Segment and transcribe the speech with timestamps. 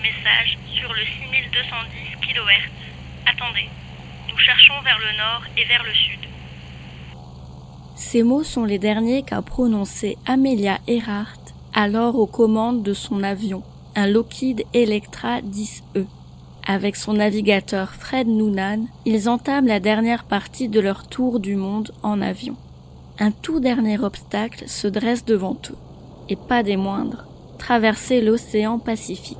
[0.00, 2.70] message sur le 6210 kHz.
[3.26, 3.68] Attendez,
[4.28, 6.20] nous cherchons vers le nord et vers le sud.
[7.96, 11.40] Ces mots sont les derniers qu'a prononcés Amelia Earhart
[11.74, 13.62] alors aux commandes de son avion,
[13.94, 16.06] un Lockheed Electra 10E.
[16.66, 21.92] Avec son navigateur Fred Noonan, ils entament la dernière partie de leur tour du monde
[22.02, 22.56] en avion.
[23.18, 25.76] Un tout dernier obstacle se dresse devant eux,
[26.28, 27.26] et pas des moindres,
[27.58, 29.36] traverser l'océan Pacifique.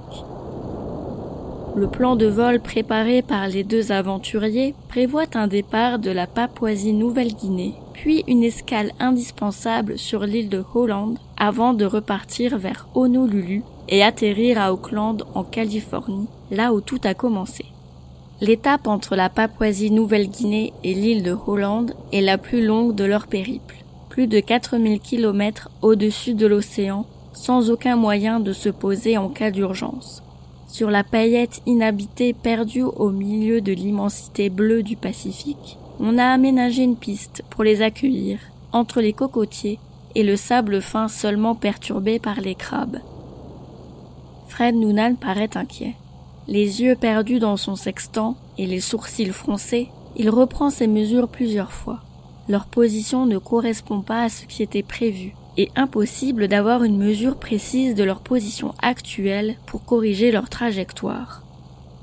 [1.76, 7.74] Le plan de vol préparé par les deux aventuriers prévoit un départ de la Papouasie-Nouvelle-Guinée,
[7.92, 14.60] puis une escale indispensable sur l'île de Holland avant de repartir vers Honolulu et atterrir
[14.60, 17.66] à Auckland en Californie, là où tout a commencé.
[18.40, 23.84] L'étape entre la Papouasie-Nouvelle-Guinée et l'île de Hollande est la plus longue de leur périple.
[24.08, 29.52] Plus de 4000 kilomètres au-dessus de l'océan, sans aucun moyen de se poser en cas
[29.52, 30.24] d'urgence.
[30.70, 36.84] Sur la paillette inhabitée perdue au milieu de l'immensité bleue du Pacifique, on a aménagé
[36.84, 38.38] une piste pour les accueillir,
[38.70, 39.80] entre les cocotiers
[40.14, 42.98] et le sable fin seulement perturbé par les crabes.
[44.46, 45.96] Fred Noonan paraît inquiet.
[46.46, 51.72] Les yeux perdus dans son sextant et les sourcils froncés, il reprend ses mesures plusieurs
[51.72, 51.98] fois.
[52.48, 57.38] Leur position ne correspond pas à ce qui était prévu et impossible d'avoir une mesure
[57.38, 61.42] précise de leur position actuelle pour corriger leur trajectoire.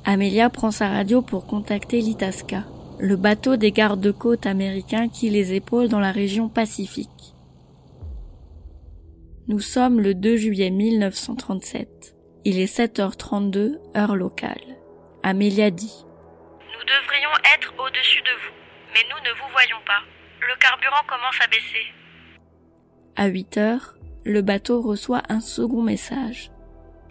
[0.06, 2.64] Amelia prend sa radio pour contacter l'Itasca,
[3.00, 7.10] le bateau des gardes-côtes américains qui les épaule dans la région Pacifique.
[9.48, 12.16] Nous sommes le 2 juillet 1937.
[12.46, 14.62] Il est 7h32, heure locale.
[15.24, 16.06] Amélia dit.
[16.60, 18.56] Nous devrions être au-dessus de vous,
[18.94, 20.04] mais nous ne vous voyons pas.
[20.40, 21.97] Le carburant commence à baisser.
[23.20, 23.96] À 8 heures,
[24.26, 26.52] le bateau reçoit un second message.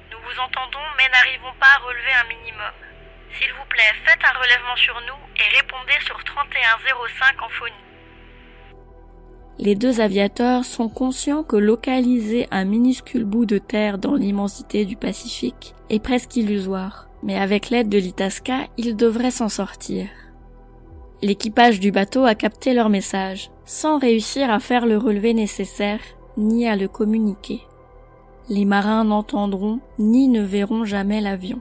[0.09, 2.75] Nous vous entendons, mais n'arrivons pas à relever un minimum.
[3.37, 7.75] S'il vous plaît, faites un relèvement sur nous et répondez sur 3105 en phonie.
[9.59, 14.95] Les deux aviateurs sont conscients que localiser un minuscule bout de terre dans l'immensité du
[14.95, 20.07] Pacifique est presque illusoire, mais avec l'aide de l'Itasca, ils devraient s'en sortir.
[21.23, 26.01] L'équipage du bateau a capté leur message, sans réussir à faire le relevé nécessaire,
[26.37, 27.63] ni à le communiquer.
[28.49, 31.61] Les marins n'entendront ni ne verront jamais l'avion.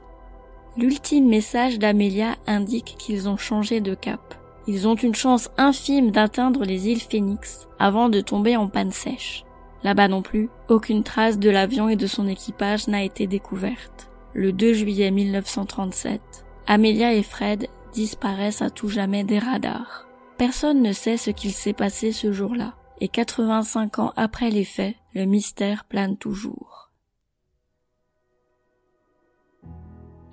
[0.78, 4.36] L'ultime message d'Amelia indique qu'ils ont changé de cap.
[4.68, 9.46] Ils ont une chance infime d'atteindre les îles Phoenix avant de tomber en panne sèche.
[9.84, 14.10] Là-bas non plus, aucune trace de l'avion et de son équipage n'a été découverte.
[14.34, 16.22] Le 2 juillet 1937,
[16.68, 20.06] Amelia et Fred disparaissent à tout jamais des radars.
[20.38, 24.96] Personne ne sait ce qu'il s'est passé ce jour-là, et 85 ans après les faits,
[25.14, 26.92] le mystère plane toujours.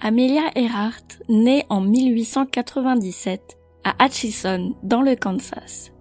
[0.00, 5.92] Amelia Earhart naît en 1897 à Atchison, dans le Kansas.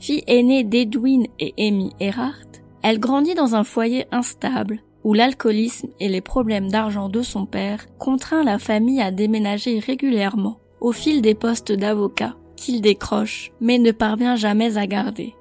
[0.00, 2.46] Fille aînée d'Edwin et Amy Earhart,
[2.82, 7.86] elle grandit dans un foyer instable où l'alcoolisme et les problèmes d'argent de son père
[7.98, 13.92] contraint la famille à déménager régulièrement au fil des postes d'avocat qu'il décroche mais ne
[13.92, 15.34] parvient jamais à garder.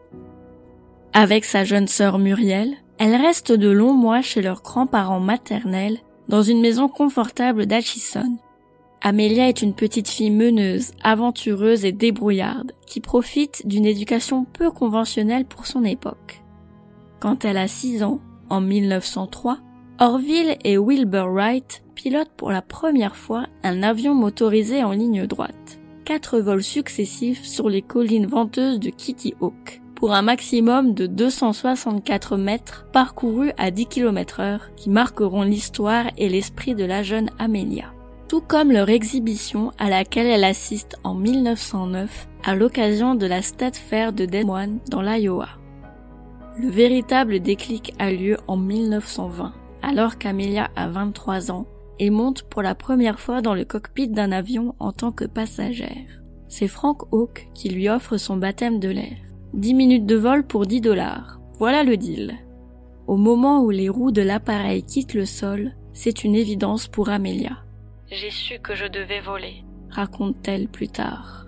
[1.13, 6.41] Avec sa jeune sœur Muriel, elle reste de longs mois chez leurs grands-parents maternels dans
[6.41, 8.37] une maison confortable d'Atchison,
[9.01, 15.45] Amélia est une petite fille meneuse, aventureuse et débrouillarde, qui profite d'une éducation peu conventionnelle
[15.45, 16.41] pour son époque.
[17.19, 18.19] Quand elle a 6 ans,
[18.49, 19.59] en 1903,
[19.99, 25.79] Orville et Wilbur Wright pilotent pour la première fois un avion motorisé en ligne droite.
[26.05, 32.37] Quatre vols successifs sur les collines venteuses de Kitty Hawk, pour un maximum de 264
[32.37, 37.91] mètres parcourus à 10 km heure qui marqueront l'histoire et l'esprit de la jeune Amelia
[38.27, 43.77] tout comme leur exhibition à laquelle elle assiste en 1909 à l'occasion de la State
[43.77, 45.47] Fair de Des Moines dans l'Iowa.
[46.59, 51.67] Le véritable déclic a lieu en 1920, alors qu'Amelia a 23 ans
[51.99, 56.21] et monte pour la première fois dans le cockpit d'un avion en tant que passagère.
[56.47, 59.17] C'est Frank Hawke qui lui offre son baptême de l'air.
[59.53, 61.39] 10 minutes de vol pour 10 dollars.
[61.59, 62.35] Voilà le deal.
[63.07, 67.63] Au moment où les roues de l'appareil quittent le sol, c'est une évidence pour Amelia.
[68.11, 71.47] J'ai su que je devais voler, raconte-t-elle plus tard.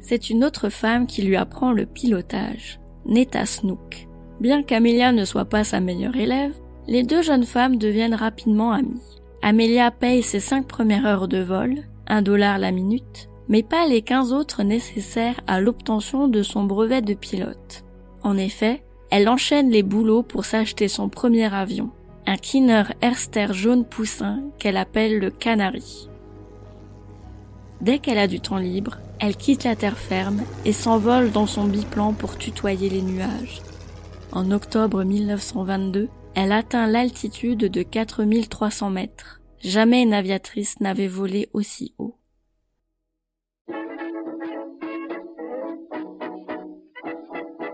[0.00, 4.06] C'est une autre femme qui lui apprend le pilotage, Netta Snook.
[4.40, 6.54] Bien qu'Amelia ne soit pas sa meilleure élève,
[6.88, 9.02] les deux jeunes femmes deviennent rapidement amies.
[9.42, 14.02] Amelia paye ses cinq premières heures de vol, un dollar la minute, mais pas les
[14.02, 17.84] quinze autres nécessaires à l'obtention de son brevet de pilote.
[18.22, 21.90] En effet, elle enchaîne les boulots pour s'acheter son premier avion,
[22.26, 26.08] un Kinner Erster jaune poussin qu'elle appelle le Canary.
[27.80, 31.64] Dès qu'elle a du temps libre, elle quitte la terre ferme et s'envole dans son
[31.64, 33.62] biplan pour tutoyer les nuages.
[34.32, 39.40] En octobre 1922, elle atteint l'altitude de 4300 mètres.
[39.58, 42.14] Jamais une aviatrice n'avait volé aussi haut.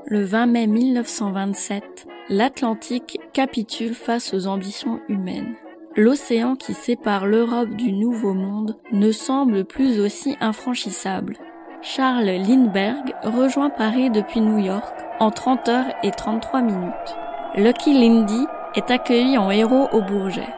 [0.06, 5.56] Le 20 mai 1927, l'Atlantique capitule face aux ambitions humaines.
[5.96, 11.36] L'océan qui sépare l'Europe du Nouveau Monde ne semble plus aussi infranchissable.
[11.82, 17.21] Charles Lindbergh rejoint Paris depuis New York en 30 heures et 33 minutes.
[17.54, 20.48] Lucky Lindy est accueilli en héros au Bourget.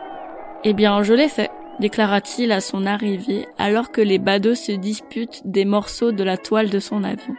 [0.62, 1.50] Eh bien, je l'ai fait,
[1.80, 6.70] déclara-t-il à son arrivée alors que les badauds se disputent des morceaux de la toile
[6.70, 7.34] de son avion.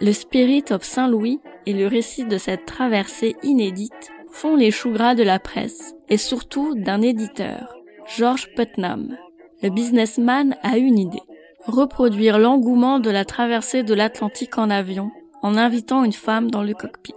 [0.00, 5.14] Le Spirit of Saint-Louis et le récit de cette traversée inédite font les choux gras
[5.14, 7.76] de la presse et surtout d'un éditeur,
[8.16, 9.18] George Putnam.
[9.62, 11.22] Le businessman a une idée.
[11.66, 15.10] Reproduire l'engouement de la traversée de l'Atlantique en avion
[15.42, 17.12] en invitant une femme dans le cockpit.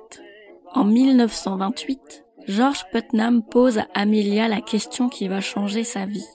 [0.77, 6.27] En 1928, George Putnam pose à Amelia la question qui va changer sa vie.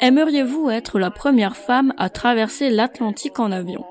[0.00, 3.84] Aimeriez-vous être la première femme à traverser l'Atlantique en avion?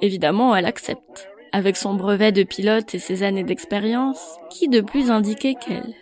[0.00, 1.28] Évidemment, elle accepte.
[1.50, 5.92] Avec son brevet de pilote et ses années d'expérience, qui de plus indiqué qu'elle?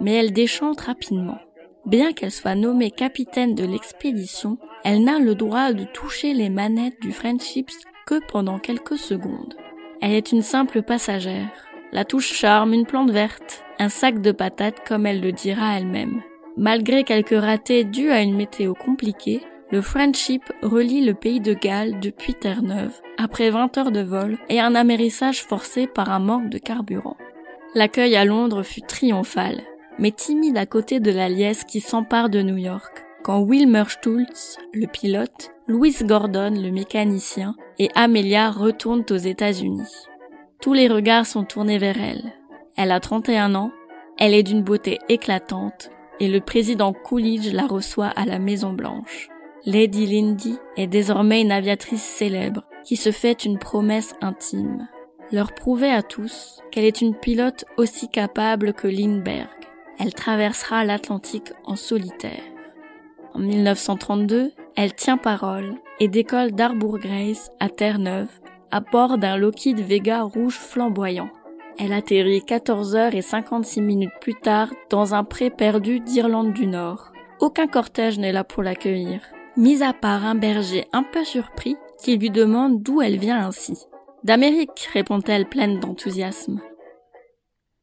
[0.00, 1.38] Mais elle déchante rapidement.
[1.84, 7.02] Bien qu'elle soit nommée capitaine de l'expédition, elle n'a le droit de toucher les manettes
[7.02, 7.76] du Friendships
[8.06, 9.54] que pendant quelques secondes.
[10.00, 11.50] Elle est une simple passagère.
[11.94, 16.22] La touche charme, une plante verte, un sac de patates comme elle le dira elle-même.
[16.56, 22.00] Malgré quelques ratés dus à une météo compliquée, le Friendship relie le pays de Galles
[22.00, 26.56] depuis Terre-Neuve, après 20 heures de vol et un amérissage forcé par un manque de
[26.56, 27.16] carburant.
[27.74, 29.60] L'accueil à Londres fut triomphal,
[29.98, 34.56] mais timide à côté de la liesse qui s'empare de New York, quand Wilmer Stultz,
[34.72, 40.06] le pilote, Louis Gordon, le mécanicien, et Amelia retournent aux États-Unis.
[40.62, 42.32] Tous les regards sont tournés vers elle.
[42.76, 43.72] Elle a 31 ans,
[44.16, 49.28] elle est d'une beauté éclatante, et le président Coolidge la reçoit à la Maison Blanche.
[49.66, 54.86] Lady Lindy est désormais une aviatrice célèbre qui se fait une promesse intime.
[55.32, 59.48] Leur prouver à tous qu'elle est une pilote aussi capable que Lindbergh.
[59.98, 62.42] Elle traversera l'Atlantique en solitaire.
[63.34, 68.41] En 1932, elle tient parole et décolle d'Arbour Grace à Terre-Neuve
[68.72, 71.30] à bord d'un Lockheed Vega rouge flamboyant.
[71.78, 76.66] Elle atterrit 14 heures et 56 minutes plus tard dans un pré perdu d'Irlande du
[76.66, 77.12] Nord.
[77.38, 79.20] Aucun cortège n'est là pour l'accueillir
[79.56, 83.86] mis à part un berger un peu surpris qui lui demande d'où elle vient ainsi.
[84.24, 86.60] D'Amérique, répond-elle pleine d'enthousiasme.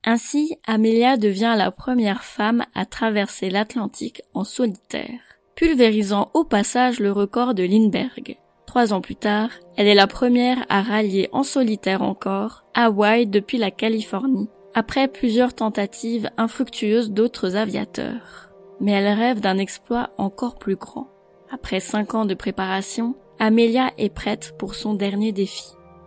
[0.06, 5.20] Ainsi, Amelia devient la première femme à traverser l'Atlantique en solitaire,
[5.56, 8.38] pulvérisant au passage le record de Lindbergh.
[8.70, 13.58] Trois ans plus tard, elle est la première à rallier en solitaire encore Hawaï depuis
[13.58, 18.52] la Californie, après plusieurs tentatives infructueuses d'autres aviateurs.
[18.80, 21.08] Mais elle rêve d'un exploit encore plus grand.
[21.52, 25.66] Après cinq ans de préparation, Amelia est prête pour son dernier défi.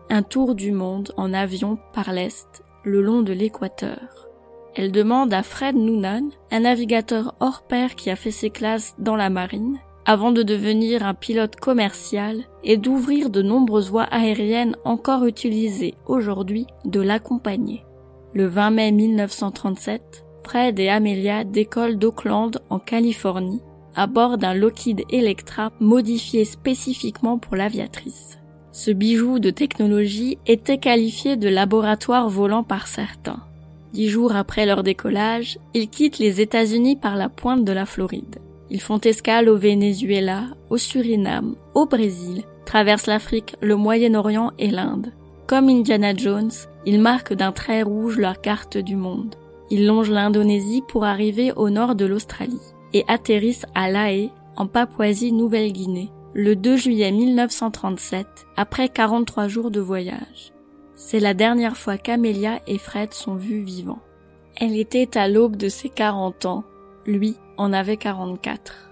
[0.09, 4.29] Un tour du monde en avion par l'Est, le long de l'équateur.
[4.77, 9.17] Elle demande à Fred Noonan, un navigateur hors pair qui a fait ses classes dans
[9.17, 15.25] la marine, avant de devenir un pilote commercial et d'ouvrir de nombreuses voies aériennes encore
[15.25, 17.85] utilisées aujourd'hui, de l'accompagner.
[18.35, 23.63] Le 20 mai 1937, Fred et Amelia décollent d'Oakland en Californie
[23.95, 28.39] à bord d'un Lockheed Electra modifié spécifiquement pour l'aviatrice.
[28.73, 33.41] Ce bijou de technologie était qualifié de laboratoire volant par certains.
[33.93, 38.39] Dix jours après leur décollage, ils quittent les États-Unis par la pointe de la Floride.
[38.73, 45.13] Ils font escale au Venezuela, au Suriname, au Brésil, traversent l'Afrique, le Moyen-Orient et l'Inde.
[45.47, 46.51] Comme Indiana Jones,
[46.87, 49.35] ils marquent d'un trait rouge leur carte du monde.
[49.69, 54.67] Ils longent l'Indonésie pour arriver au nord de l'Australie et atterrissent à La Haye, en
[54.67, 58.27] Papouasie-Nouvelle-Guinée, le 2 juillet 1937,
[58.57, 60.55] après 43 jours de voyage.
[60.97, 64.01] C'est la dernière fois qu'Amelia et Fred sont vus vivants.
[64.57, 66.65] Elle était à l'aube de ses 40 ans,
[67.05, 68.91] lui en avait 44.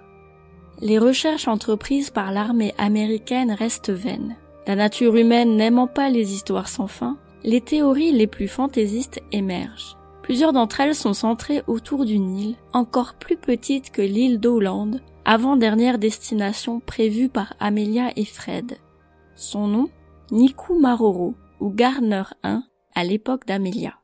[0.81, 4.37] Les recherches entreprises par l'armée américaine restent vaines.
[4.67, 9.97] La nature humaine n'aimant pas les histoires sans fin, les théories les plus fantaisistes émergent.
[10.23, 15.99] Plusieurs d'entre elles sont centrées autour d'une île, encore plus petite que l'île d'Hollande, avant-dernière
[15.99, 18.79] destination prévue par Amelia et Fred.
[19.35, 19.89] Son nom
[20.31, 22.63] Niku Maroro, ou Garner 1,
[22.95, 23.95] à l'époque d'Amelia.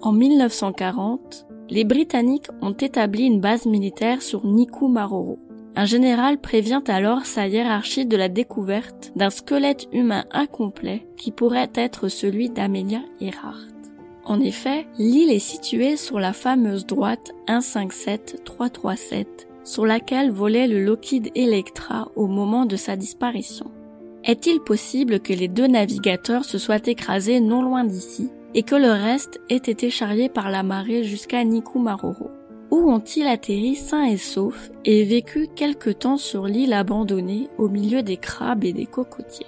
[0.00, 5.38] En 1940, les Britanniques ont établi une base militaire sur Niku Maroro.
[5.76, 11.70] Un général prévient alors sa hiérarchie de la découverte d'un squelette humain incomplet qui pourrait
[11.74, 13.68] être celui d'Amelia Earhart.
[14.24, 21.30] En effet, l'île est située sur la fameuse droite 157337 sur laquelle volait le Lockheed
[21.34, 23.70] Electra au moment de sa disparition.
[24.24, 28.30] Est-il possible que les deux navigateurs se soient écrasés non loin d'ici?
[28.54, 32.30] Et que le reste ait été charrié par la marée jusqu'à Nikumaroro
[32.70, 38.02] Où ont-ils atterri sains et saufs et vécu quelque temps sur l'île abandonnée au milieu
[38.02, 39.46] des crabes et des cocotiers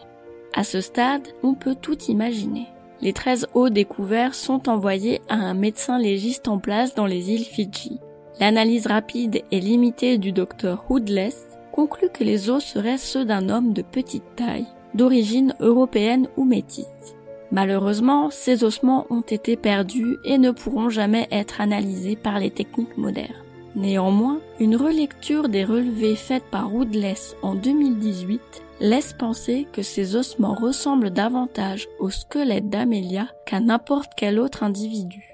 [0.54, 2.66] À ce stade, on peut tout imaginer.
[3.02, 7.44] Les 13 os découverts sont envoyés à un médecin légiste en place dans les îles
[7.44, 7.98] Fidji.
[8.40, 13.72] L'analyse rapide et limitée du docteur Hoodless conclut que les os seraient ceux d'un homme
[13.72, 17.16] de petite taille, d'origine européenne ou métisse.
[17.52, 22.96] Malheureusement, ces ossements ont été perdus et ne pourront jamais être analysés par les techniques
[22.96, 23.34] modernes.
[23.74, 28.40] Néanmoins, une relecture des relevés faits par Woodless en 2018
[28.80, 35.24] laisse penser que ces ossements ressemblent davantage au squelette d'Amelia qu'à n'importe quel autre individu.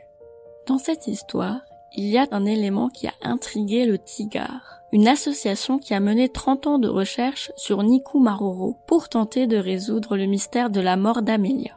[0.66, 1.60] Dans cette histoire,
[1.94, 6.28] il y a un élément qui a intrigué le TIGAR, une association qui a mené
[6.28, 10.96] 30 ans de recherche sur Niku Maroro pour tenter de résoudre le mystère de la
[10.96, 11.76] mort d'Amelia.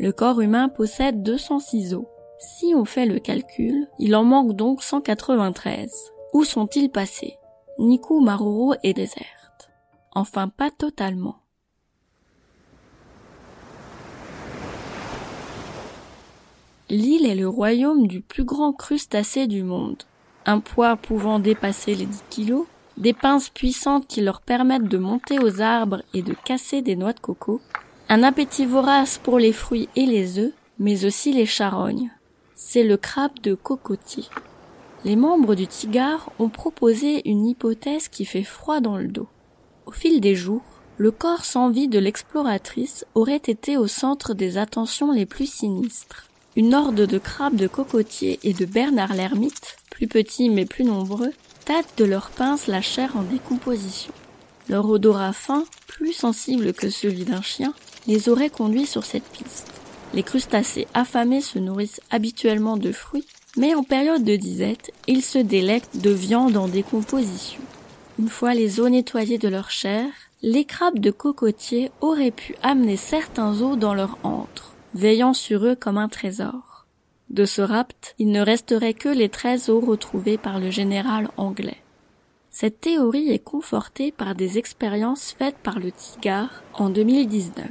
[0.00, 2.04] Le corps humain possède 206 os.
[2.38, 5.90] Si on fait le calcul, il en manque donc 193.
[6.32, 7.34] Où sont-ils passés?
[7.80, 9.70] Niku Maroro est déserte.
[10.12, 11.40] Enfin pas totalement.
[16.90, 20.04] L'île est le royaume du plus grand crustacé du monde.
[20.46, 25.40] Un poids pouvant dépasser les 10 kilos, des pinces puissantes qui leur permettent de monter
[25.40, 27.60] aux arbres et de casser des noix de coco,
[28.08, 32.10] un appétit vorace pour les fruits et les œufs, mais aussi les charognes.
[32.54, 34.24] C'est le crabe de cocotier.
[35.04, 39.28] Les membres du Tigard ont proposé une hypothèse qui fait froid dans le dos.
[39.86, 40.64] Au fil des jours,
[40.96, 46.28] le corps sans vie de l'exploratrice aurait été au centre des attentions les plus sinistres
[46.58, 51.32] une horde de crabes de cocotiers et de bernard l'ermite, plus petits mais plus nombreux,
[51.64, 54.12] tâtent de leurs pinces la chair en décomposition.
[54.68, 57.74] Leur odorat fin, plus sensible que celui d'un chien,
[58.06, 59.66] les aurait conduits sur cette piste.
[60.14, 63.26] Les crustacés affamés se nourrissent habituellement de fruits,
[63.56, 67.60] mais en période de disette, ils se délectent de viande en décomposition.
[68.18, 70.06] Une fois les os nettoyés de leur chair,
[70.42, 75.74] les crabes de cocotier auraient pu amener certains os dans leur antre, veillant sur eux
[75.74, 76.86] comme un trésor.
[77.30, 81.82] De ce rapt, il ne resterait que les treize os retrouvés par le général anglais.
[82.60, 87.68] Cette théorie est confortée par des expériences faites par le Tigard en 2019.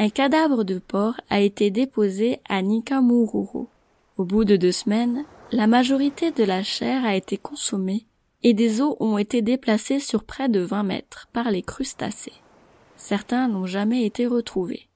[0.00, 3.68] Un cadavre de porc a été déposé à Nikamururo.
[4.16, 8.06] Au bout de deux semaines, la majorité de la chair a été consommée
[8.42, 12.42] et des os ont été déplacés sur près de 20 mètres par les crustacés.
[12.96, 14.88] Certains n'ont jamais été retrouvés.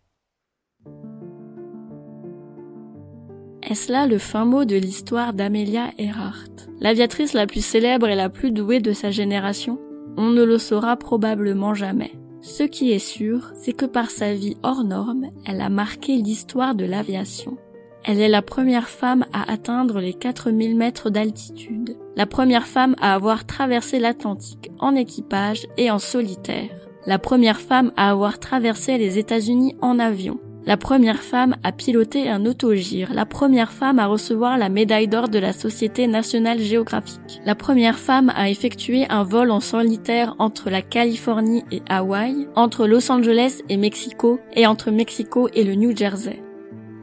[3.63, 6.51] Est-ce là le fin mot de l'histoire d'Amelia Earhart,
[6.81, 9.79] l'aviatrice la plus célèbre et la plus douée de sa génération?
[10.17, 12.13] On ne le saura probablement jamais.
[12.41, 16.75] Ce qui est sûr, c'est que par sa vie hors norme, elle a marqué l'histoire
[16.75, 17.57] de l'aviation.
[18.05, 23.15] Elle est la première femme à atteindre les 4000 mètres d'altitude, la première femme à
[23.15, 26.71] avoir traversé l'Atlantique en équipage et en solitaire,
[27.07, 32.29] la première femme à avoir traversé les États-Unis en avion, la première femme à piloter
[32.29, 37.41] un autogire, la première femme à recevoir la médaille d'or de la Société nationale géographique,
[37.45, 42.87] la première femme à effectuer un vol en solitaire entre la Californie et Hawaï, entre
[42.87, 46.43] Los Angeles et Mexico, et entre Mexico et le New Jersey.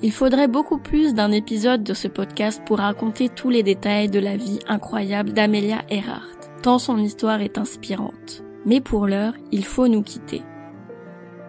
[0.01, 4.19] Il faudrait beaucoup plus d'un épisode de ce podcast pour raconter tous les détails de
[4.19, 8.43] la vie incroyable d'Amelia Earhart, tant son histoire est inspirante.
[8.65, 10.41] Mais pour l'heure, il faut nous quitter.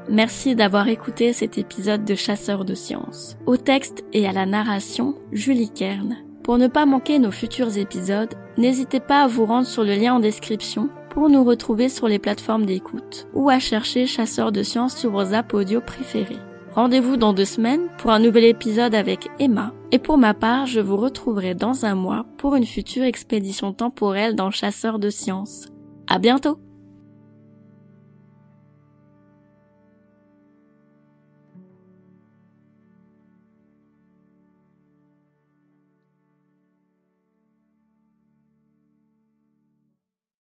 [0.08, 3.36] Merci d'avoir écouté cet épisode de Chasseurs de sciences.
[3.46, 6.16] Au texte et à la narration, Julie Kern.
[6.42, 10.14] Pour ne pas manquer nos futurs épisodes, n'hésitez pas à vous rendre sur le lien
[10.14, 14.96] en description pour nous retrouver sur les plateformes d'écoute ou à chercher Chasseurs de sciences
[14.96, 16.38] sur vos apps audio préférés.
[16.72, 19.74] Rendez-vous dans deux semaines pour un nouvel épisode avec Emma.
[19.90, 24.36] Et pour ma part, je vous retrouverai dans un mois pour une future expédition temporelle
[24.36, 25.66] dans Chasseurs de sciences.
[26.06, 26.58] À bientôt!